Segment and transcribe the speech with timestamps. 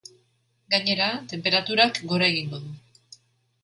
[0.75, 2.77] Gainera, tenperaturak gora egingo du.